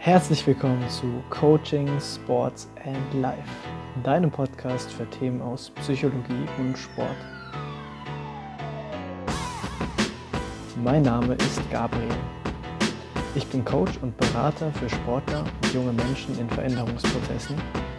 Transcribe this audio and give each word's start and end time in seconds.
Herzlich 0.00 0.46
willkommen 0.46 0.88
zu 0.88 1.24
Coaching, 1.28 1.88
Sports 2.00 2.70
and 2.84 3.20
Life, 3.20 3.42
deinem 4.04 4.30
Podcast 4.30 4.92
für 4.92 5.04
Themen 5.10 5.42
aus 5.42 5.70
Psychologie 5.70 6.46
und 6.56 6.78
Sport. 6.78 7.16
Mein 10.84 11.02
Name 11.02 11.34
ist 11.34 11.60
Gabriel. 11.72 12.06
Ich 13.34 13.44
bin 13.48 13.64
Coach 13.64 13.98
und 14.00 14.16
Berater 14.16 14.70
für 14.74 14.88
Sportler 14.88 15.40
und 15.40 15.74
junge 15.74 15.92
Menschen 15.92 16.38
in 16.38 16.48
Veränderungsprozessen, 16.48 17.56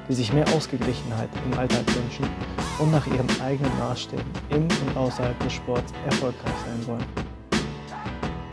die 0.07 0.13
sich 0.13 0.31
mehr 0.31 0.47
Ausgeglichenheit 0.55 1.29
im 1.51 1.59
Alltag 1.59 1.83
wünschen 1.93 2.25
und 2.79 2.91
nach 2.91 3.05
ihren 3.07 3.41
eigenen 3.41 3.77
Maßstäben 3.77 4.25
im 4.51 4.63
und 4.63 4.97
außerhalb 4.97 5.37
des 5.41 5.51
Sports 5.51 5.93
erfolgreich 6.05 6.55
sein 6.65 6.87
wollen. 6.87 7.05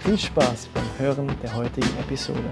Viel 0.01 0.19
Spaß 0.19 0.69
beim 0.75 0.85
Hören 0.99 1.31
der 1.43 1.55
heutigen 1.55 1.97
Episode. 2.01 2.51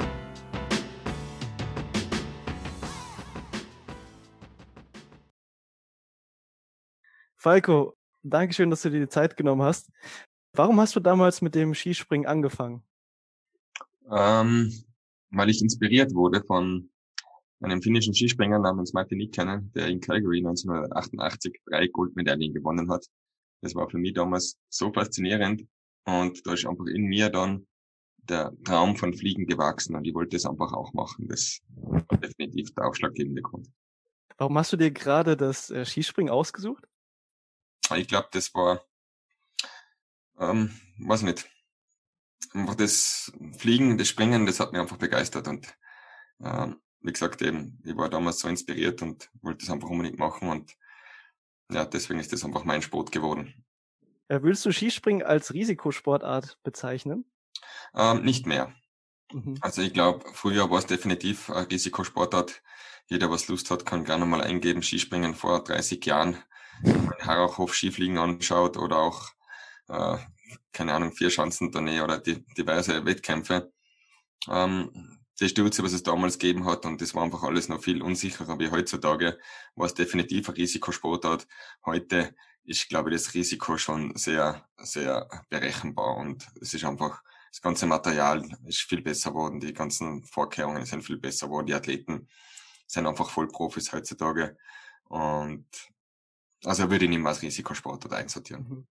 Falco, 7.45 7.95
danke 8.23 8.55
schön, 8.55 8.71
dass 8.71 8.81
du 8.81 8.89
dir 8.89 9.01
die 9.01 9.09
Zeit 9.09 9.37
genommen 9.37 9.61
hast. 9.61 9.91
Warum 10.55 10.81
hast 10.81 10.97
du 10.97 11.01
damals 11.01 11.43
mit 11.43 11.55
dem 11.55 11.75
Skispringen 11.75 12.27
angefangen? 12.27 12.83
Ähm, 14.11 14.73
weil 15.29 15.51
ich 15.51 15.61
inspiriert 15.61 16.15
wurde 16.15 16.43
von 16.43 16.89
einem 17.61 17.83
finnischen 17.83 18.15
Skispringer 18.15 18.59
namens 18.59 18.95
Martin 18.95 19.19
Nikkanen, 19.19 19.71
der 19.75 19.89
in 19.89 20.01
Calgary 20.01 20.39
1988 20.39 21.61
drei 21.67 21.87
Goldmedaillen 21.89 22.55
gewonnen 22.55 22.91
hat. 22.91 23.05
Das 23.61 23.75
war 23.75 23.91
für 23.91 23.99
mich 23.99 24.15
damals 24.15 24.59
so 24.71 24.91
faszinierend 24.91 25.67
und 26.07 26.47
da 26.47 26.55
ist 26.55 26.65
einfach 26.65 26.87
in 26.87 27.03
mir 27.03 27.29
dann 27.29 27.67
der 28.23 28.55
Traum 28.65 28.97
von 28.97 29.13
Fliegen 29.13 29.45
gewachsen 29.45 29.95
und 29.97 30.07
ich 30.07 30.15
wollte 30.15 30.37
es 30.37 30.47
einfach 30.47 30.73
auch 30.73 30.95
machen. 30.95 31.29
Das 31.29 31.61
war 31.77 32.01
definitiv 32.17 32.73
der 32.75 32.87
ausschlaggebende 32.87 33.43
Grund. 33.43 33.69
Warum 34.39 34.57
hast 34.57 34.73
du 34.73 34.79
dir 34.79 34.91
gerade 34.91 35.37
das 35.37 35.69
äh, 35.69 35.85
Skispringen 35.85 36.33
ausgesucht? 36.33 36.89
Ich 37.91 38.09
glaube, 38.09 38.29
das 38.33 38.55
war, 38.55 38.85
ähm, 40.39 40.79
weiß 40.99 41.23
nicht, 41.23 41.49
einfach 42.53 42.75
das 42.75 43.33
Fliegen, 43.59 43.99
das 43.99 44.09
Springen, 44.09 44.47
das 44.47 44.61
hat 44.61 44.73
mich 44.73 44.81
einfach 44.81 44.97
begeistert 44.97 45.49
und 45.49 45.77
ähm, 46.43 46.81
wie 47.01 47.13
gesagt 47.13 47.43
eben, 47.43 47.81
ich 47.85 47.97
war 47.97 48.09
damals 48.09 48.41
so 48.41 48.49
inspiriert 48.49 49.03
und 49.03 49.31
wollte 49.43 49.65
das 49.65 49.71
einfach 49.71 49.89
unbedingt 49.89 50.19
machen 50.19 50.49
und 50.49 50.77
ja, 51.71 51.85
deswegen 51.85 52.21
ist 52.21 52.33
das 52.33 52.45
einfach 52.45 52.65
mein 52.65 52.83
Sport 52.83 53.13
geworden. 53.13 53.65
Ja, 54.31 54.43
würdest 54.43 54.65
du 54.65 54.73
Skispringen 54.73 55.23
als 55.23 55.53
Risikosportart 55.53 56.59
bezeichnen? 56.63 57.25
Ähm, 57.95 58.23
nicht 58.23 58.47
mehr. 58.47 58.75
Mhm. 59.33 59.59
Also 59.61 59.83
ich 59.83 59.93
glaube, 59.93 60.25
früher 60.33 60.71
war 60.71 60.79
es 60.79 60.87
definitiv 60.87 61.51
ein 61.51 61.67
Risikosportart. 61.67 62.63
Jeder, 63.07 63.31
was 63.31 63.49
Lust 63.49 63.71
hat, 63.71 63.85
kann 63.85 64.05
gerne 64.05 64.25
mal 64.25 64.41
eingeben, 64.41 64.83
Skispringen 64.83 65.35
vor 65.35 65.63
30 65.63 66.05
Jahren 66.07 66.39
Harrachhof 67.21 67.75
Skifliegen 67.75 68.19
anschaut 68.19 68.77
oder 68.77 68.99
auch, 68.99 69.31
äh, 69.89 70.19
keine 70.73 70.95
Ahnung, 70.95 71.13
vier 71.13 71.31
Schanzentournee 71.31 72.01
oder 72.01 72.19
die, 72.19 72.45
diverse 72.57 73.05
Wettkämpfe. 73.05 73.73
Ähm, 74.49 75.19
die 75.41 75.49
Stürze, 75.49 75.83
was 75.83 75.93
es 75.93 76.03
damals 76.03 76.39
gegeben 76.39 76.65
hat, 76.65 76.87
und 76.87 77.01
das 77.01 77.15
war 77.15 77.25
einfach 77.25 77.43
alles 77.43 77.69
noch 77.69 77.83
viel 77.83 78.03
unsicherer 78.03 78.59
wie 78.59 78.71
heutzutage, 78.71 79.39
war 79.75 79.87
es 79.87 79.95
definitiv 79.95 80.49
ein 80.49 80.55
Risikosportart. 80.55 81.49
Heute 81.85 82.35
ist, 82.65 82.89
glaube 82.89 83.11
ich, 83.11 83.17
das 83.17 83.35
Risiko 83.35 83.77
schon 83.77 84.17
sehr, 84.17 84.67
sehr 84.79 85.29
berechenbar 85.51 86.17
und 86.17 86.47
es 86.61 86.73
ist 86.75 86.85
einfach, 86.85 87.23
das 87.51 87.61
ganze 87.61 87.87
Material 87.87 88.47
ist 88.67 88.83
viel 88.83 89.03
besser 89.03 89.31
geworden, 89.31 89.61
die 89.61 89.73
ganzen 89.73 90.25
Vorkehrungen 90.25 90.85
sind 90.87 91.03
viel 91.03 91.19
besser 91.19 91.47
geworden, 91.47 91.67
die 91.67 91.75
Athleten 91.75 92.29
sind 92.87 93.07
einfach 93.07 93.31
voll 93.31 93.49
Profis 93.49 93.93
heutzutage 93.93 94.57
und 95.05 95.67
also 96.65 96.91
würde 96.91 97.05
ich 97.05 97.11
nicht 97.11 97.21
mehr 97.21 97.29
als 97.29 97.43
Risikosportart 97.43 98.13
einsortieren. 98.13 98.67
Mhm. 98.69 98.87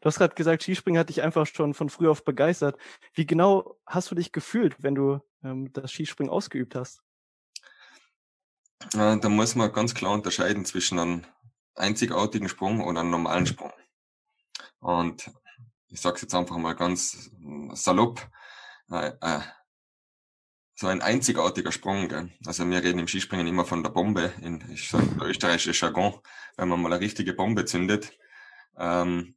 Du 0.00 0.06
hast 0.06 0.18
gerade 0.18 0.34
gesagt, 0.34 0.62
Skispringen 0.62 0.98
hat 0.98 1.08
dich 1.08 1.22
einfach 1.22 1.46
schon 1.46 1.74
von 1.74 1.90
früh 1.90 2.08
auf 2.08 2.24
begeistert. 2.24 2.78
Wie 3.14 3.26
genau 3.26 3.78
hast 3.86 4.10
du 4.10 4.14
dich 4.14 4.32
gefühlt, 4.32 4.82
wenn 4.82 4.94
du 4.94 5.20
ähm, 5.44 5.72
das 5.72 5.92
Skispringen 5.92 6.32
ausgeübt 6.32 6.74
hast? 6.74 7.02
Äh, 8.94 9.18
da 9.18 9.28
muss 9.28 9.54
man 9.54 9.72
ganz 9.72 9.94
klar 9.94 10.12
unterscheiden 10.12 10.64
zwischen 10.64 10.98
einem 10.98 11.26
einzigartigen 11.74 12.48
Sprung 12.48 12.80
und 12.80 12.96
einem 12.96 13.10
normalen 13.10 13.42
mhm. 13.42 13.48
Sprung. 13.48 13.72
Und 14.80 15.30
ich 15.88 16.00
sage 16.00 16.20
jetzt 16.22 16.34
einfach 16.34 16.56
mal 16.56 16.74
ganz 16.74 17.30
salopp, 17.72 18.28
äh, 18.90 19.12
äh, 19.20 19.40
so 20.76 20.86
ein 20.86 21.00
einzigartiger 21.00 21.72
Sprung. 21.72 22.08
Gell? 22.08 22.30
Also 22.44 22.68
wir 22.68 22.82
reden 22.82 23.00
im 23.00 23.08
Skispringen 23.08 23.46
immer 23.46 23.64
von 23.64 23.82
der 23.82 23.90
Bombe, 23.90 24.32
in 24.42 24.62
ich 24.70 24.92
Jargon, 25.80 26.20
wenn 26.56 26.68
man 26.68 26.80
mal 26.80 26.92
eine 26.92 27.00
richtige 27.00 27.32
Bombe 27.32 27.64
zündet. 27.64 28.16
Ähm, 28.76 29.34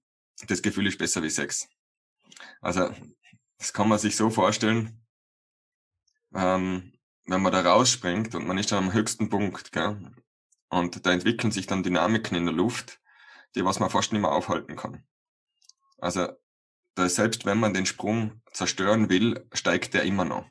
das 0.47 0.61
Gefühl 0.61 0.87
ist 0.87 0.99
besser 0.99 1.23
wie 1.23 1.29
Sex. 1.29 1.67
Also 2.61 2.93
das 3.57 3.73
kann 3.73 3.87
man 3.87 3.99
sich 3.99 4.15
so 4.15 4.29
vorstellen, 4.29 5.01
ähm, 6.35 6.93
wenn 7.25 7.41
man 7.41 7.51
da 7.51 7.61
rausspringt 7.61 8.35
und 8.35 8.45
man 8.45 8.57
ist 8.57 8.71
dann 8.71 8.85
am 8.85 8.93
höchsten 8.93 9.29
Punkt, 9.29 9.71
gell? 9.71 10.13
und 10.69 11.05
da 11.05 11.11
entwickeln 11.11 11.51
sich 11.51 11.67
dann 11.67 11.83
Dynamiken 11.83 12.37
in 12.37 12.45
der 12.45 12.53
Luft, 12.53 12.99
die 13.55 13.65
was 13.65 13.79
man 13.79 13.89
fast 13.89 14.11
nicht 14.11 14.21
mehr 14.21 14.31
aufhalten 14.31 14.75
kann. 14.75 15.03
Also 15.97 16.29
da 16.95 17.09
selbst 17.09 17.45
wenn 17.45 17.59
man 17.59 17.73
den 17.73 17.85
Sprung 17.85 18.41
zerstören 18.51 19.09
will, 19.09 19.47
steigt 19.53 19.93
der 19.93 20.03
immer 20.03 20.25
noch. 20.25 20.45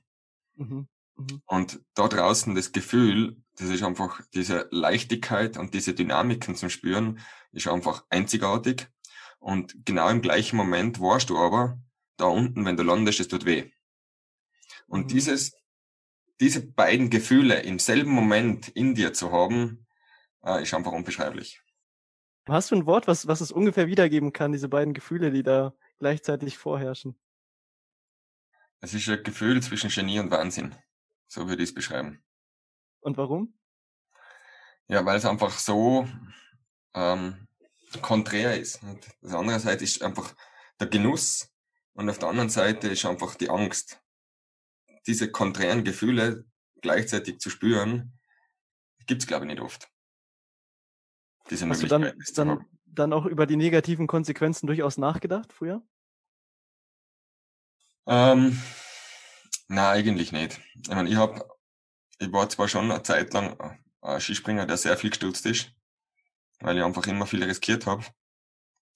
Mhm. 0.58 0.88
Mhm. 1.16 1.42
Und 1.46 1.80
da 1.94 2.08
draußen 2.08 2.54
das 2.54 2.72
Gefühl, 2.72 3.36
das 3.56 3.68
ist 3.68 3.82
einfach 3.82 4.20
diese 4.34 4.68
Leichtigkeit 4.70 5.56
und 5.56 5.74
diese 5.74 5.94
Dynamiken 5.94 6.54
zum 6.54 6.70
Spüren, 6.70 7.20
ist 7.52 7.68
einfach 7.68 8.04
einzigartig. 8.10 8.86
Und 9.38 9.74
genau 9.84 10.08
im 10.08 10.20
gleichen 10.20 10.56
Moment 10.56 11.00
warst 11.00 11.30
du 11.30 11.38
aber 11.38 11.78
da 12.16 12.26
unten, 12.26 12.64
wenn 12.64 12.76
du 12.76 12.82
landest, 12.82 13.20
es 13.20 13.28
tut 13.28 13.44
weh. 13.44 13.70
Und 14.86 15.04
mhm. 15.04 15.08
dieses, 15.08 15.52
diese 16.40 16.66
beiden 16.66 17.10
Gefühle 17.10 17.60
im 17.62 17.78
selben 17.78 18.10
Moment 18.10 18.68
in 18.68 18.94
dir 18.94 19.12
zu 19.12 19.32
haben, 19.32 19.86
äh, 20.44 20.62
ist 20.62 20.74
einfach 20.74 20.92
unbeschreiblich. 20.92 21.62
Hast 22.48 22.70
du 22.70 22.76
ein 22.76 22.86
Wort, 22.86 23.06
was, 23.06 23.26
was 23.26 23.40
es 23.40 23.52
ungefähr 23.52 23.88
wiedergeben 23.88 24.32
kann, 24.32 24.52
diese 24.52 24.68
beiden 24.68 24.94
Gefühle, 24.94 25.30
die 25.30 25.42
da 25.42 25.74
gleichzeitig 25.98 26.56
vorherrschen? 26.56 27.18
Es 28.80 28.94
ist 28.94 29.08
ein 29.08 29.22
Gefühl 29.22 29.62
zwischen 29.62 29.90
Genie 29.90 30.20
und 30.20 30.30
Wahnsinn. 30.30 30.74
So 31.26 31.48
würde 31.48 31.62
ich 31.62 31.70
es 31.70 31.74
beschreiben. 31.74 32.22
Und 33.00 33.16
warum? 33.16 33.58
Ja, 34.86 35.04
weil 35.04 35.18
es 35.18 35.24
einfach 35.24 35.58
so 35.58 36.08
ähm, 36.94 37.48
konträr 38.02 38.58
ist. 38.58 38.82
Und 38.82 39.06
das 39.20 39.34
andere 39.34 39.60
Seite 39.60 39.84
ist 39.84 40.02
einfach 40.02 40.34
der 40.80 40.86
Genuss 40.86 41.52
und 41.94 42.08
auf 42.08 42.18
der 42.18 42.28
anderen 42.28 42.48
Seite 42.48 42.88
ist 42.88 43.04
einfach 43.04 43.34
die 43.34 43.50
Angst. 43.50 44.00
Diese 45.06 45.30
konträren 45.30 45.84
Gefühle 45.84 46.44
gleichzeitig 46.80 47.40
zu 47.40 47.50
spüren, 47.50 48.18
gibt's 49.06 49.26
glaube 49.26 49.46
ich 49.46 49.50
nicht 49.52 49.60
oft. 49.60 49.88
Diese 51.50 51.68
Hast 51.68 51.82
du 51.82 51.86
dann, 51.86 52.12
dann, 52.34 52.66
dann 52.86 53.12
auch 53.12 53.26
über 53.26 53.46
die 53.46 53.56
negativen 53.56 54.06
Konsequenzen 54.06 54.66
durchaus 54.66 54.98
nachgedacht 54.98 55.52
früher? 55.52 55.82
Ähm, 58.08 58.58
na, 59.68 59.90
eigentlich 59.90 60.32
nicht. 60.32 60.60
Ich 60.82 60.88
meine, 60.88 61.10
ich 61.10 61.16
hab, 61.16 61.46
ich 62.18 62.32
war 62.32 62.48
zwar 62.48 62.66
schon 62.66 62.90
eine 62.90 63.02
Zeit 63.02 63.34
lang 63.34 63.56
ein 64.00 64.20
Skispringer, 64.20 64.66
der 64.66 64.78
sehr 64.78 64.96
viel 64.96 65.10
gestürzt 65.10 65.44
ist, 65.44 65.72
weil 66.60 66.78
ich 66.78 66.82
einfach 66.82 67.06
immer 67.06 67.26
viel 67.26 67.44
riskiert 67.44 67.86
habe. 67.86 68.04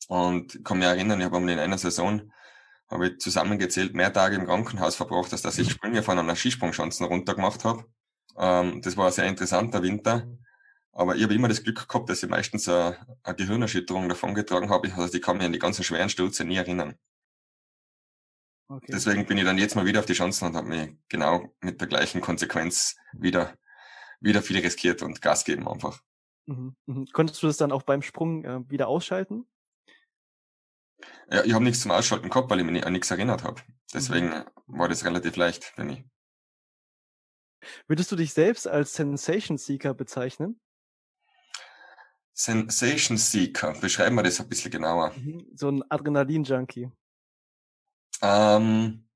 Und 0.09 0.55
ich 0.55 0.65
kann 0.65 0.79
mich 0.79 0.87
erinnern, 0.87 1.21
ich 1.21 1.27
habe 1.27 1.37
in 1.39 1.59
einer 1.59 1.79
Saison 1.79 2.33
habe 2.91 3.09
ich 3.09 3.19
zusammengezählt 3.19 3.95
mehr 3.95 4.13
Tage 4.13 4.37
im 4.37 4.47
Krankenhaus 4.47 4.97
verbracht, 4.97 5.33
als 5.33 5.43
dass 5.43 5.59
ich 5.59 5.71
Sprünge 5.71 6.03
von 6.03 6.19
einer 6.19 6.37
Skisprungschanze 6.37 7.05
runter 7.05 7.35
gemacht 7.35 7.65
habe. 7.65 7.85
Ähm, 8.37 8.81
das 8.83 8.97
war 8.97 9.07
ein 9.07 9.13
sehr 9.13 9.27
interessanter 9.27 9.83
Winter. 9.83 10.27
Aber 10.93 11.17
ich 11.17 11.23
habe 11.23 11.35
immer 11.35 11.49
das 11.49 11.63
Glück 11.63 11.89
gehabt, 11.89 12.11
dass 12.11 12.23
ich 12.23 12.29
meistens 12.29 12.69
eine, 12.69 12.99
eine 13.23 13.37
Gehirnerschütterung 13.37 14.09
davongetragen 14.09 14.71
habe. 14.71 14.93
Also 14.95 15.15
ich 15.15 15.23
kann 15.23 15.39
mich 15.39 15.47
an 15.47 15.53
die 15.53 15.59
ganzen 15.59 15.85
schweren 15.85 16.11
Stürze 16.11 16.45
nie 16.45 16.57
erinnern. 16.57 16.99
Okay. 18.73 18.91
Deswegen 18.91 19.27
bin 19.27 19.37
ich 19.37 19.45
dann 19.45 19.59
jetzt 19.59 19.77
mal 19.77 19.85
wieder 19.85 20.01
auf 20.01 20.07
die 20.07 20.15
Chancen 20.15 20.47
und 20.47 20.57
habe 20.57 20.67
mich 20.67 20.97
genau 21.11 21.55
mit 21.61 21.79
der 21.79 21.89
gleichen 21.89 22.23
Konsequenz 22.23 22.97
wieder, 23.13 23.59
wieder 24.21 24.41
viel 24.41 24.59
riskiert 24.61 25.03
und 25.03 25.21
Gas 25.21 25.45
geben 25.45 25.69
einfach. 25.69 26.01
Mhm, 26.47 26.75
mhm. 26.87 27.07
Konntest 27.13 27.43
du 27.43 27.49
das 27.49 27.59
dann 27.59 27.71
auch 27.71 27.83
beim 27.83 28.01
Sprung 28.01 28.45
äh, 28.47 28.71
wieder 28.71 28.89
ausschalten? 28.89 29.47
Ja, 31.31 31.45
ich 31.45 31.53
habe 31.53 31.65
nichts 31.65 31.83
zum 31.83 31.91
Ausschalten 31.91 32.31
gehabt, 32.31 32.49
weil 32.49 32.61
ich 32.61 32.67
mich 32.67 32.87
an 32.87 32.95
nichts 32.95 33.11
erinnert 33.11 33.45
habe. 33.45 33.61
Deswegen 33.93 34.31
mhm. 34.31 34.45
war 34.67 34.89
das 34.89 35.05
relativ 35.05 35.37
leicht 35.37 35.65
für 35.65 35.85
mich. 35.85 36.03
Würdest 37.87 38.11
du 38.11 38.17
dich 38.17 38.33
selbst 38.33 38.67
als 38.67 38.95
Sensation 38.95 39.59
Seeker 39.59 39.93
bezeichnen? 39.93 40.59
Sensation 42.33 43.19
Seeker, 43.19 43.75
beschreiben 43.79 44.17
wir 44.17 44.23
das 44.23 44.41
ein 44.41 44.49
bisschen 44.49 44.71
genauer. 44.71 45.13
Mhm, 45.15 45.47
so 45.53 45.69
ein 45.69 45.83
Adrenalin-Junkie. 45.91 46.91
Ähm, 48.23 49.09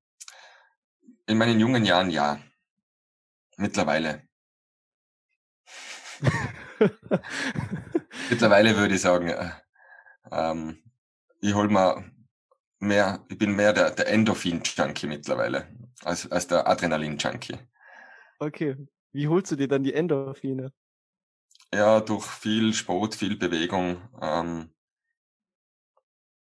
in 1.27 1.37
meinen 1.37 1.59
jungen 1.59 1.85
Jahren 1.85 2.09
ja. 2.09 2.39
mittlerweile. 3.57 4.27
mittlerweile 8.29 8.75
würde 8.75 8.95
ich 8.95 9.01
sagen, 9.01 9.29
äh, 9.29 9.51
ähm, 10.31 10.83
ich 11.41 11.53
hol 11.53 11.69
mal 11.69 12.11
mehr, 12.79 13.25
ich 13.29 13.37
bin 13.37 13.55
mehr 13.55 13.73
der, 13.73 13.91
der 13.91 14.07
Endorphin-Junkie 14.07 15.07
mittlerweile 15.07 15.67
als, 16.03 16.29
als 16.31 16.47
der 16.47 16.67
Adrenalin-Junkie. 16.67 17.57
Okay. 18.39 18.75
Wie 19.11 19.27
holst 19.27 19.51
du 19.51 19.55
dir 19.55 19.67
dann 19.67 19.83
die 19.83 19.93
Endorphine? 19.93 20.73
Ja, 21.73 21.99
durch 22.01 22.25
viel 22.25 22.73
Sport, 22.73 23.15
viel 23.15 23.35
Bewegung. 23.35 24.01
Ähm, 24.21 24.73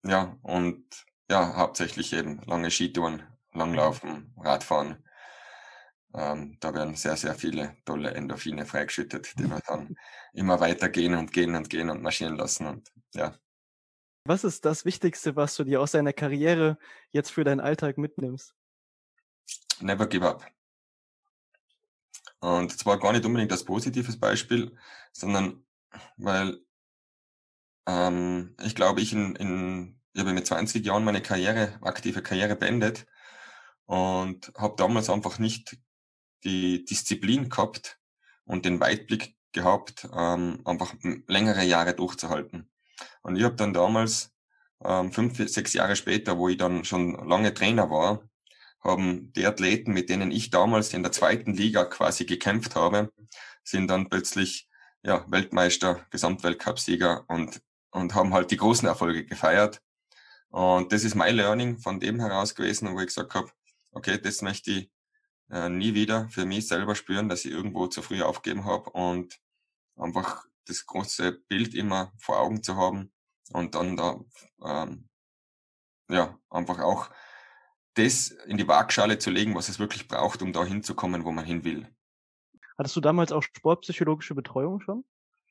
ja, 0.04 0.38
und 0.44 1.07
ja, 1.30 1.56
hauptsächlich 1.56 2.14
eben 2.14 2.42
lange 2.46 2.72
Skitouren, 2.72 3.24
Langlaufen, 3.54 4.34
Radfahren. 4.38 5.04
Ähm, 6.14 6.58
da 6.60 6.74
werden 6.74 6.96
sehr, 6.96 7.18
sehr 7.18 7.36
viele 7.36 7.76
tolle 7.86 8.12
Endorphine 8.12 8.66
freigeschüttet, 8.66 9.38
die 9.38 9.50
wir 9.50 9.60
dann 9.68 9.96
immer 10.34 10.60
weitergehen 10.60 11.16
und 11.16 11.34
gehen 11.34 11.56
und 11.56 11.70
gehen 11.70 11.90
und 11.90 12.02
marschieren 12.02 12.38
lassen. 12.38 12.66
Und 12.66 12.92
ja. 13.14 13.38
Was 14.24 14.44
ist 14.44 14.66
das 14.66 14.86
Wichtigste, 14.86 15.36
was 15.36 15.56
du 15.56 15.64
dir 15.64 15.82
aus 15.82 15.92
deiner 15.92 16.14
Karriere 16.14 16.78
jetzt 17.12 17.32
für 17.32 17.44
deinen 17.44 17.60
Alltag 17.60 17.98
mitnimmst? 17.98 18.56
Never 19.80 20.08
give 20.08 20.28
up. 20.28 20.46
Und 22.40 22.78
zwar 22.78 23.00
gar 23.00 23.14
nicht 23.14 23.26
unbedingt 23.26 23.52
als 23.52 23.64
positives 23.64 24.20
Beispiel, 24.20 24.76
sondern 25.12 25.66
weil 26.18 26.60
ähm, 27.88 28.56
ich 28.64 28.76
glaube, 28.76 29.02
ich 29.02 29.14
in, 29.14 29.36
in 29.36 29.97
ich 30.18 30.22
habe 30.22 30.34
mit 30.34 30.48
20 30.48 30.84
Jahren 30.84 31.04
meine 31.04 31.22
Karriere, 31.22 31.78
aktive 31.82 32.24
Karriere 32.24 32.56
beendet 32.56 33.06
und 33.86 34.52
habe 34.58 34.74
damals 34.76 35.12
einfach 35.12 35.38
nicht 35.38 35.78
die 36.44 36.84
Disziplin 36.86 37.50
gehabt 37.50 38.00
und 38.46 38.66
den 38.66 38.80
Weitblick 38.80 39.36
gehabt, 39.52 40.10
ähm, 40.12 40.62
einfach 40.66 40.96
längere 41.28 41.64
Jahre 41.64 41.94
durchzuhalten. 41.94 42.68
Und 43.22 43.36
ich 43.36 43.44
habe 43.44 43.58
dann 43.58 43.74
damals, 43.74 44.34
ähm, 44.84 45.12
fünf, 45.12 45.38
sechs 45.38 45.74
Jahre 45.74 45.96
später, 45.96 46.40
wo 46.40 46.50
ich 46.50 46.58
dann 46.58 46.84
schon 46.84 47.14
lange 47.30 47.54
Trainer 47.54 47.92
war, 47.92 48.28
haben 48.80 49.32
die 49.34 49.46
Athleten, 49.46 49.94
mit 49.94 50.10
denen 50.10 50.32
ich 50.32 50.50
damals 50.50 50.96
in 50.96 51.04
der 51.04 51.12
zweiten 51.12 51.54
Liga 51.54 51.86
quasi 51.86 52.26
gekämpft 52.26 52.76
habe, 52.76 53.14
sind 53.64 53.88
dann 53.92 54.10
plötzlich 54.10 54.68
ja, 55.04 55.26
Weltmeister, 55.30 56.08
Gesamtweltcupsieger 56.10 57.26
und, 57.28 57.62
und 57.92 58.16
haben 58.16 58.34
halt 58.34 58.50
die 58.50 58.58
großen 58.58 58.88
Erfolge 58.88 59.24
gefeiert. 59.24 59.80
Und 60.50 60.92
das 60.92 61.04
ist 61.04 61.16
mein 61.16 61.36
Learning 61.36 61.78
von 61.78 62.00
dem 62.00 62.20
heraus 62.20 62.56
gewesen, 62.56 62.94
wo 62.94 63.00
ich 63.00 63.08
gesagt 63.08 63.34
habe, 63.34 63.52
okay, 63.92 64.18
das 64.18 64.42
möchte 64.42 64.72
ich 64.72 64.92
äh, 65.50 65.70
nie 65.70 65.94
wieder 65.94 66.30
für 66.30 66.46
mich 66.46 66.68
selber 66.68 66.96
spüren, 66.96 67.30
dass 67.30 67.46
ich 67.46 67.52
irgendwo 67.52 67.88
zu 67.88 68.02
früh 68.02 68.22
aufgeben 68.22 68.66
habe 68.66 68.90
und 68.92 69.40
einfach 69.96 70.46
das 70.66 70.86
große 70.86 71.32
Bild 71.48 71.74
immer 71.74 72.14
vor 72.18 72.40
Augen 72.40 72.64
zu 72.64 72.76
haben 72.76 73.12
und 73.52 73.76
dann 73.76 73.96
da 73.98 74.20
ähm, 74.64 75.10
ja 76.10 76.38
einfach 76.50 76.80
auch 76.80 77.10
das 77.94 78.30
in 78.30 78.58
die 78.58 78.68
Waagschale 78.68 79.18
zu 79.18 79.32
legen, 79.32 79.56
was 79.56 79.70
es 79.70 79.80
wirklich 79.80 80.08
braucht, 80.08 80.42
um 80.42 80.54
da 80.54 80.64
hinzukommen, 80.64 81.24
wo 81.24 81.32
man 81.32 81.46
hin 81.46 81.64
will. 81.64 81.88
Hattest 82.78 82.96
du 82.96 83.02
damals 83.02 83.32
auch 83.32 83.42
sportpsychologische 83.42 84.36
Betreuung 84.36 84.82
schon? 84.82 85.04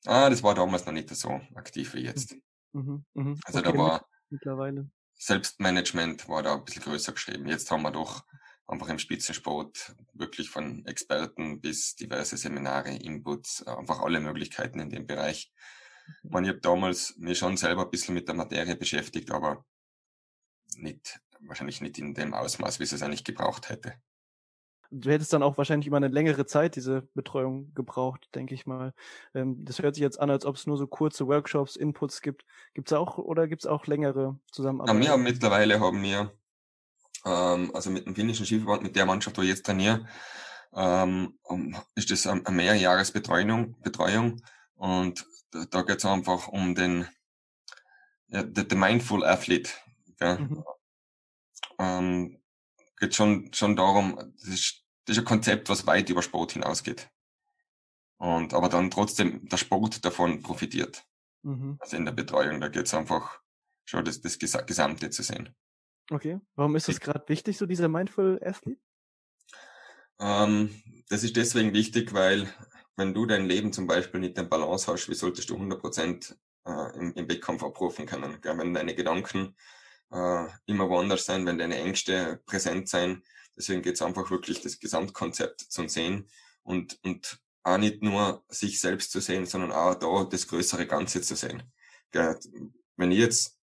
Ah, 0.04 0.30
das 0.30 0.42
war 0.42 0.54
damals 0.54 0.86
noch 0.86 0.92
nicht 0.92 1.10
so 1.10 1.40
aktiv 1.54 1.94
wie 1.94 2.04
jetzt. 2.04 2.36
Mhm, 2.72 3.04
mh, 3.14 3.24
mh. 3.24 3.40
Also 3.44 3.58
okay, 3.58 3.72
da 3.72 3.78
war 3.78 4.08
mittlerweile. 4.30 4.90
Selbstmanagement 5.14 6.28
war 6.28 6.42
da 6.42 6.54
ein 6.54 6.64
bisschen 6.64 6.82
größer 6.82 7.12
geschrieben. 7.12 7.46
Jetzt 7.46 7.70
haben 7.70 7.82
wir 7.82 7.90
doch 7.90 8.24
einfach 8.66 8.88
im 8.88 8.98
Spitzensport 8.98 9.94
wirklich 10.12 10.50
von 10.50 10.84
Experten 10.86 11.60
bis 11.60 11.94
diverse 11.94 12.36
Seminare, 12.36 12.94
Inputs, 12.94 13.62
einfach 13.66 14.00
alle 14.00 14.20
Möglichkeiten 14.20 14.80
in 14.80 14.90
dem 14.90 15.06
Bereich. 15.06 15.52
Mhm. 16.22 16.30
Man, 16.30 16.44
ich 16.44 16.50
habe 16.50 16.60
damals 16.60 17.16
mir 17.16 17.34
schon 17.34 17.56
selber 17.56 17.84
ein 17.84 17.90
bisschen 17.90 18.14
mit 18.14 18.28
der 18.28 18.34
Materie 18.34 18.76
beschäftigt, 18.76 19.30
aber 19.30 19.64
nicht 20.76 21.20
wahrscheinlich 21.40 21.80
nicht 21.80 21.98
in 21.98 22.14
dem 22.14 22.34
Ausmaß, 22.34 22.78
wie 22.80 22.84
es 22.84 22.92
es 22.92 23.02
eigentlich 23.02 23.24
gebraucht 23.24 23.68
hätte. 23.68 23.94
Du 24.90 25.10
hättest 25.10 25.32
dann 25.32 25.42
auch 25.42 25.58
wahrscheinlich 25.58 25.86
über 25.86 25.96
eine 25.96 26.08
längere 26.08 26.46
Zeit 26.46 26.76
diese 26.76 27.02
Betreuung 27.14 27.72
gebraucht, 27.74 28.28
denke 28.34 28.54
ich 28.54 28.66
mal. 28.66 28.94
Ähm, 29.34 29.64
das 29.64 29.80
hört 29.80 29.94
sich 29.94 30.02
jetzt 30.02 30.20
an, 30.20 30.30
als 30.30 30.44
ob 30.44 30.56
es 30.56 30.66
nur 30.66 30.76
so 30.76 30.86
kurze 30.86 31.26
Workshops, 31.26 31.76
Inputs 31.76 32.20
gibt. 32.20 32.44
Gibt 32.74 32.90
es 32.90 32.96
auch 32.96 33.18
oder 33.18 33.48
gibt 33.48 33.62
es 33.62 33.66
auch 33.66 33.86
längere 33.86 34.38
Zusammenarbeit? 34.52 34.94
Ja, 34.94 35.00
wir 35.00 35.10
haben 35.10 35.22
mittlerweile 35.22 35.80
haben 35.80 36.02
wir, 36.02 36.32
ähm, 37.24 37.70
also 37.74 37.90
mit 37.90 38.06
dem 38.06 38.14
finnischen 38.14 38.46
Skiverband, 38.46 38.82
mit 38.82 38.96
der 38.96 39.06
Mannschaft, 39.06 39.36
wo 39.38 39.42
ich 39.42 39.48
jetzt 39.48 39.66
trainiere, 39.66 40.06
ähm, 40.74 41.38
ist 41.94 42.10
das 42.10 42.26
eine 42.26 42.42
Mehrjahresbetreuung 42.50 43.80
Betreuung, 43.80 44.42
und 44.74 45.26
da, 45.50 45.64
da 45.64 45.82
geht 45.82 45.98
es 45.98 46.04
einfach 46.04 46.48
um 46.48 46.74
den 46.74 47.06
ja, 48.28 48.42
the, 48.42 48.64
the 48.68 48.76
Mindful 48.76 49.24
Athlete. 49.24 49.70
Gell? 50.18 50.38
Mhm 50.38 50.64
ähm, 51.78 52.38
geht 52.96 53.14
schon, 53.14 53.52
schon 53.52 53.76
darum, 53.76 54.16
das 54.38 54.48
ist, 54.48 54.84
das 55.04 55.16
ist 55.16 55.22
ein 55.22 55.26
Konzept, 55.26 55.68
was 55.68 55.86
weit 55.86 56.08
über 56.10 56.22
Sport 56.22 56.52
hinausgeht. 56.52 57.08
Und 58.18 58.54
aber 58.54 58.68
dann 58.68 58.90
trotzdem 58.90 59.46
der 59.48 59.58
Sport 59.58 60.04
davon 60.04 60.42
profitiert. 60.42 61.04
Mhm. 61.42 61.76
Also 61.80 61.96
in 61.96 62.04
der 62.04 62.12
Betreuung, 62.12 62.60
da 62.60 62.68
geht 62.68 62.86
es 62.86 62.94
einfach 62.94 63.40
schon 63.84 64.04
das, 64.04 64.20
das 64.20 64.38
Gesamte 64.38 65.10
zu 65.10 65.22
sehen. 65.22 65.54
Okay. 66.10 66.40
Warum 66.54 66.76
ist 66.76 66.88
das 66.88 67.00
gerade 67.00 67.28
wichtig, 67.28 67.58
so 67.58 67.66
dieser 67.66 67.88
Mindful 67.88 68.40
Athlete? 68.44 68.80
Ähm, 70.18 70.82
das 71.08 71.24
ist 71.24 71.36
deswegen 71.36 71.74
wichtig, 71.74 72.14
weil 72.14 72.48
wenn 72.96 73.12
du 73.12 73.26
dein 73.26 73.46
Leben 73.46 73.72
zum 73.72 73.86
Beispiel 73.86 74.20
nicht 74.20 74.38
in 74.38 74.48
Balance 74.48 74.90
hast, 74.90 75.08
wie 75.08 75.14
solltest 75.14 75.50
du 75.50 75.54
100 75.54 75.80
Prozent 75.80 76.36
äh, 76.64 76.96
im, 76.96 77.12
im 77.14 77.28
Wettkampf 77.28 77.62
abrufen 77.62 78.06
können? 78.06 78.40
Gell? 78.40 78.56
Wenn 78.56 78.72
deine 78.72 78.94
Gedanken 78.94 79.54
äh, 80.12 80.46
immer 80.66 80.88
woanders 80.88 81.24
sein, 81.24 81.46
wenn 81.46 81.58
deine 81.58 81.76
Ängste 81.76 82.40
präsent 82.46 82.88
sein. 82.88 83.22
Deswegen 83.56 83.82
geht 83.82 83.94
es 83.94 84.02
einfach 84.02 84.30
wirklich 84.30 84.60
das 84.60 84.78
Gesamtkonzept 84.78 85.60
zu 85.60 85.88
sehen 85.88 86.28
und, 86.62 86.98
und 87.02 87.38
auch 87.62 87.78
nicht 87.78 88.02
nur 88.02 88.44
sich 88.48 88.80
selbst 88.80 89.10
zu 89.10 89.20
sehen, 89.20 89.46
sondern 89.46 89.72
auch 89.72 89.94
da 89.94 90.24
das 90.24 90.46
größere 90.46 90.86
Ganze 90.86 91.20
zu 91.22 91.34
sehen. 91.34 91.62
Wenn 92.12 93.10
ich 93.10 93.18
jetzt 93.18 93.58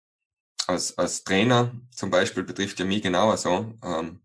als, 0.66 0.96
als 0.98 1.24
Trainer 1.24 1.72
zum 1.90 2.10
Beispiel 2.10 2.42
betrifft 2.42 2.78
ja 2.78 2.84
mich 2.84 3.02
genauer 3.02 3.36
so, 3.36 3.74
ähm, 3.82 4.22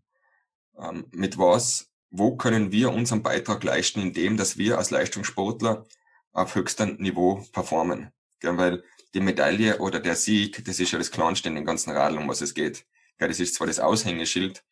ähm, 0.78 1.06
mit 1.10 1.38
was, 1.38 1.90
wo 2.10 2.36
können 2.36 2.72
wir 2.72 2.92
unseren 2.92 3.22
Beitrag 3.22 3.62
leisten, 3.64 4.00
indem 4.00 4.36
dass 4.36 4.56
wir 4.56 4.78
als 4.78 4.90
Leistungssportler 4.90 5.86
auf 6.32 6.54
höchstem 6.54 6.96
Niveau 6.96 7.44
performen. 7.52 8.10
Weil 8.42 8.84
die 9.14 9.20
Medaille 9.20 9.78
oder 9.78 10.00
der 10.00 10.16
Sieg, 10.16 10.64
das 10.64 10.80
ist 10.80 10.92
ja 10.92 10.98
das 10.98 11.10
Kleinste 11.10 11.48
in 11.48 11.54
den 11.54 11.64
ganzen 11.64 11.90
Radl, 11.90 12.18
um 12.18 12.28
was 12.28 12.40
es 12.40 12.54
geht. 12.54 12.86
Ja, 13.20 13.26
das 13.28 13.40
ist 13.40 13.54
zwar 13.54 13.66
das 13.66 13.80
Aushängeschild, 13.80 14.64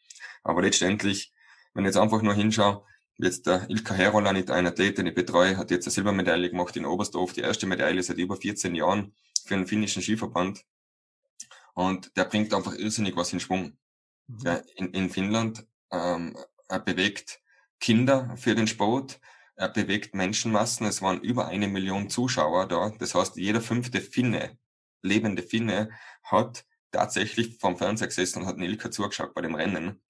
aber 0.42 0.62
letztendlich, 0.62 1.32
wenn 1.74 1.84
ich 1.84 1.88
jetzt 1.88 1.96
einfach 1.96 2.22
nur 2.22 2.34
hinschaue, 2.34 2.84
jetzt 3.18 3.46
der 3.46 3.68
Ilka 3.68 3.94
Herola, 3.94 4.32
nicht 4.32 4.50
ein 4.50 4.66
Athlet, 4.66 4.98
den 4.98 5.06
ich 5.06 5.14
betreue, 5.14 5.56
hat 5.56 5.70
jetzt 5.70 5.86
eine 5.86 5.92
Silbermedaille 5.92 6.50
gemacht 6.50 6.76
in 6.76 6.86
Oberstdorf, 6.86 7.32
die 7.32 7.40
erste 7.40 7.66
Medaille 7.66 8.02
seit 8.02 8.18
über 8.18 8.36
14 8.36 8.74
Jahren 8.74 9.14
für 9.46 9.56
den 9.56 9.66
finnischen 9.66 10.02
Skiverband. 10.02 10.64
Und 11.74 12.16
der 12.16 12.24
bringt 12.24 12.52
einfach 12.54 12.74
irrsinnig 12.74 13.16
was 13.16 13.32
in 13.32 13.40
Schwung. 13.40 13.76
Mhm. 14.26 14.38
Ja, 14.44 14.62
in, 14.76 14.92
in 14.92 15.10
Finnland 15.10 15.66
ähm, 15.90 16.36
er 16.68 16.80
bewegt 16.80 17.40
Kinder 17.80 18.34
für 18.36 18.54
den 18.54 18.66
Sport, 18.66 19.20
er 19.56 19.68
bewegt 19.70 20.14
Menschenmassen. 20.14 20.86
Es 20.86 21.02
waren 21.02 21.20
über 21.20 21.46
eine 21.48 21.68
Million 21.68 22.08
Zuschauer 22.08 22.68
da. 22.68 22.90
Das 22.98 23.14
heißt, 23.14 23.36
jeder 23.36 23.60
fünfte 23.60 24.00
Finne, 24.00 24.58
lebende 25.02 25.42
Finne, 25.42 25.90
hat 26.22 26.64
tatsächlich 26.92 27.58
vom 27.58 27.76
Fernseher 27.76 28.08
gesessen 28.08 28.42
und 28.42 28.48
hat 28.48 28.58
Nilka 28.58 28.90
zugeschaut 28.90 29.34
bei 29.34 29.42
dem 29.42 29.54
Rennen. 29.54 30.02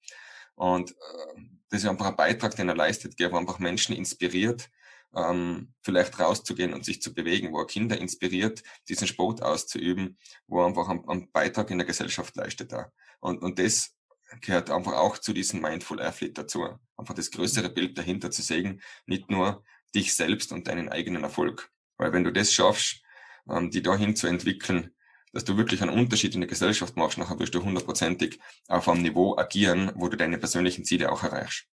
Und 0.55 0.91
äh, 0.91 1.41
das 1.69 1.83
ist 1.83 1.89
einfach 1.89 2.07
ein 2.07 2.15
Beitrag, 2.15 2.55
den 2.55 2.69
er 2.69 2.75
leistet, 2.75 3.19
der 3.19 3.33
einfach 3.33 3.59
Menschen 3.59 3.95
inspiriert, 3.95 4.69
ähm, 5.15 5.73
vielleicht 5.81 6.19
rauszugehen 6.19 6.73
und 6.73 6.85
sich 6.85 7.01
zu 7.01 7.13
bewegen, 7.13 7.51
wo 7.51 7.59
er 7.59 7.67
Kinder 7.67 7.97
inspiriert, 7.97 8.63
diesen 8.87 9.07
Sport 9.07 9.41
auszuüben, 9.41 10.17
wo 10.47 10.61
er 10.61 10.67
einfach 10.67 10.89
einen, 10.89 11.07
einen 11.07 11.31
Beitrag 11.31 11.71
in 11.71 11.77
der 11.77 11.87
Gesellschaft 11.87 12.35
leistet. 12.35 12.71
Da. 12.71 12.91
Und, 13.19 13.41
und 13.41 13.59
das 13.59 13.96
gehört 14.41 14.69
einfach 14.69 14.93
auch 14.93 15.17
zu 15.17 15.33
diesem 15.33 15.61
Mindful 15.61 16.01
Athlete 16.01 16.33
dazu. 16.33 16.67
Einfach 16.97 17.13
das 17.13 17.31
größere 17.31 17.69
Bild 17.69 17.97
dahinter 17.97 18.31
zu 18.31 18.41
sehen, 18.41 18.81
nicht 19.05 19.29
nur 19.29 19.63
dich 19.95 20.15
selbst 20.15 20.51
und 20.51 20.67
deinen 20.67 20.89
eigenen 20.89 21.23
Erfolg. 21.23 21.71
Weil 21.97 22.13
wenn 22.13 22.23
du 22.23 22.31
das 22.31 22.53
schaffst, 22.53 23.01
ähm, 23.49 23.71
die 23.71 23.81
dahin 23.81 24.15
zu 24.15 24.27
entwickeln, 24.27 24.93
dass 25.33 25.45
du 25.45 25.57
wirklich 25.57 25.81
einen 25.81 25.97
Unterschied 25.97 26.33
in 26.35 26.41
der 26.41 26.49
Gesellschaft 26.49 26.95
machst, 26.95 27.17
nachher 27.17 27.39
wirst 27.39 27.53
du 27.53 27.63
hundertprozentig 27.63 28.39
auf 28.67 28.87
einem 28.87 29.01
Niveau 29.01 29.37
agieren, 29.37 29.91
wo 29.95 30.07
du 30.07 30.17
deine 30.17 30.37
persönlichen 30.37 30.83
Ziele 30.83 31.11
auch 31.11 31.23
erreichst. 31.23 31.67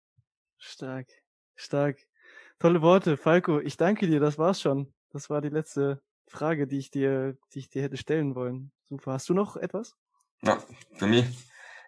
Stark, 0.58 1.08
stark. 1.54 1.98
Tolle 2.58 2.82
Worte, 2.82 3.16
Falco. 3.16 3.60
Ich 3.60 3.76
danke 3.76 4.06
dir, 4.06 4.20
das 4.20 4.38
war's 4.38 4.60
schon. 4.60 4.92
Das 5.10 5.28
war 5.28 5.40
die 5.40 5.48
letzte 5.48 6.00
Frage, 6.28 6.66
die 6.66 6.78
ich 6.78 6.90
dir, 6.90 7.36
die 7.52 7.58
ich 7.60 7.68
dir 7.68 7.82
hätte 7.82 7.96
stellen 7.96 8.34
wollen. 8.34 8.72
Super. 8.88 9.12
Hast 9.12 9.28
du 9.28 9.34
noch 9.34 9.56
etwas? 9.56 9.96
Ja, 10.42 10.62
für 10.94 11.06
mich 11.06 11.26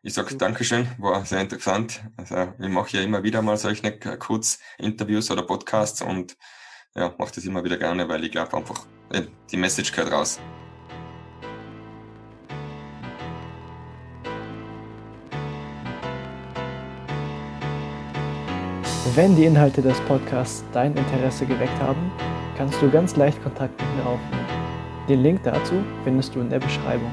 ich 0.04 0.12
sage 0.12 0.37
Dankeschön, 0.37 0.87
war 0.99 1.25
sehr 1.25 1.40
interessant. 1.40 2.02
Also 2.18 2.52
ich 2.58 2.68
mache 2.68 2.99
ja 2.99 3.02
immer 3.02 3.23
wieder 3.23 3.40
mal 3.40 3.56
solche 3.56 3.90
Kurzinterviews 3.90 5.30
oder 5.30 5.42
Podcasts 5.42 6.02
und 6.02 6.37
ja, 6.94 7.14
mache 7.18 7.32
das 7.34 7.44
immer 7.46 7.64
wieder 7.64 7.78
gerne, 7.78 8.06
weil 8.06 8.23
ich 8.23 8.30
glaube 8.30 8.54
einfach, 8.54 8.84
äh, 9.12 9.23
die 9.50 9.56
Message 9.56 9.92
gehört 9.92 10.12
raus. 10.12 10.38
Wenn 19.14 19.34
die 19.37 19.46
Inhalte 19.46 19.80
des 19.80 19.99
Podcasts 20.02 20.64
dein 20.73 20.94
Interesse 20.96 21.46
geweckt 21.46 21.78
haben, 21.80 22.12
kannst 22.58 22.80
du 22.82 22.90
ganz 22.90 23.16
leicht 23.16 23.42
Kontakt 23.42 23.80
mit 23.80 23.96
mir 23.96 24.06
aufnehmen. 24.06 24.46
Den 25.08 25.23
Link 25.23 25.42
dazu 25.44 25.82
findest 26.04 26.34
du 26.34 26.40
in 26.40 26.50
der 26.50 26.58
Beschreibung. 26.58 27.12